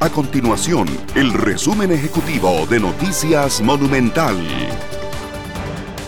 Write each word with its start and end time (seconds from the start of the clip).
A 0.00 0.08
continuación, 0.08 0.86
el 1.16 1.32
resumen 1.32 1.90
ejecutivo 1.90 2.64
de 2.70 2.78
Noticias 2.78 3.60
Monumental. 3.60 4.36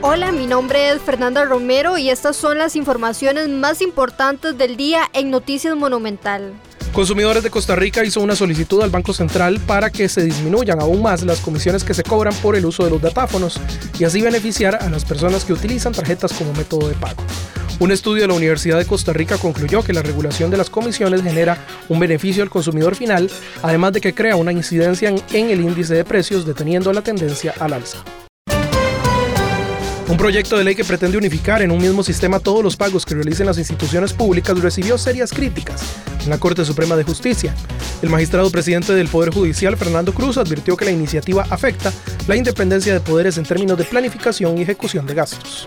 Hola, 0.00 0.32
mi 0.32 0.46
nombre 0.46 0.88
es 0.88 1.02
Fernanda 1.02 1.44
Romero 1.44 1.98
y 1.98 2.08
estas 2.08 2.34
son 2.34 2.56
las 2.56 2.76
informaciones 2.76 3.50
más 3.50 3.82
importantes 3.82 4.56
del 4.56 4.78
día 4.78 5.02
en 5.12 5.30
Noticias 5.30 5.76
Monumental. 5.76 6.54
Consumidores 6.94 7.42
de 7.42 7.50
Costa 7.50 7.76
Rica 7.76 8.02
hizo 8.02 8.22
una 8.22 8.34
solicitud 8.34 8.80
al 8.80 8.88
Banco 8.88 9.12
Central 9.12 9.60
para 9.60 9.90
que 9.90 10.08
se 10.08 10.22
disminuyan 10.22 10.80
aún 10.80 11.02
más 11.02 11.22
las 11.22 11.40
comisiones 11.40 11.84
que 11.84 11.92
se 11.92 12.04
cobran 12.04 12.34
por 12.36 12.56
el 12.56 12.64
uso 12.64 12.84
de 12.84 12.90
los 12.90 13.02
datáfonos 13.02 13.60
y 13.98 14.04
así 14.04 14.22
beneficiar 14.22 14.76
a 14.76 14.88
las 14.88 15.04
personas 15.04 15.44
que 15.44 15.52
utilizan 15.52 15.92
tarjetas 15.92 16.32
como 16.32 16.54
método 16.54 16.88
de 16.88 16.94
pago. 16.94 17.22
Un 17.80 17.90
estudio 17.90 18.22
de 18.22 18.28
la 18.28 18.34
Universidad 18.34 18.78
de 18.78 18.86
Costa 18.86 19.12
Rica 19.12 19.36
concluyó 19.36 19.82
que 19.82 19.92
la 19.92 20.02
regulación 20.02 20.48
de 20.48 20.56
las 20.56 20.70
comisiones 20.70 21.22
genera 21.22 21.58
un 21.88 21.98
beneficio 21.98 22.42
al 22.44 22.50
consumidor 22.50 22.94
final, 22.94 23.28
además 23.62 23.92
de 23.92 24.00
que 24.00 24.14
crea 24.14 24.36
una 24.36 24.52
incidencia 24.52 25.08
en, 25.08 25.50
el 25.50 25.60
índice 25.60 25.94
de 25.94 26.04
precios 26.04 26.46
deteniendo 26.46 26.92
la 26.92 27.02
tendencia 27.02 27.52
al 27.58 27.72
alza. 27.72 27.98
Un 30.06 30.16
proyecto 30.16 30.56
de 30.56 30.64
ley 30.64 30.76
que 30.76 30.84
pretende 30.84 31.18
unificar 31.18 31.62
en 31.62 31.72
un 31.72 31.78
mismo 31.78 32.04
sistema 32.04 32.38
todos 32.38 32.62
los 32.62 32.76
pagos 32.76 33.04
que 33.04 33.14
realicen 33.14 33.46
las 33.46 33.58
instituciones 33.58 34.12
públicas 34.12 34.56
recibió 34.60 34.96
serias 34.96 35.32
críticas 35.32 35.82
en 36.22 36.30
la 36.30 36.38
Corte 36.38 36.64
Suprema 36.64 36.94
de 36.94 37.02
Justicia. 37.02 37.54
El 38.02 38.10
magistrado 38.10 38.50
presidente 38.50 38.92
del 38.92 39.08
Poder 39.08 39.34
Judicial, 39.34 39.76
Fernando 39.76 40.14
Cruz, 40.14 40.38
advirtió 40.38 40.76
que 40.76 40.84
la 40.84 40.92
iniciativa 40.92 41.44
afecta 41.50 41.92
la 42.28 42.36
independencia 42.36 42.92
de 42.92 43.00
poderes 43.00 43.36
en 43.36 43.44
términos 43.44 43.76
de 43.76 43.84
planificación 43.84 44.56
y 44.58 44.62
ejecución 44.62 45.06
de 45.06 45.14
gastos. 45.14 45.66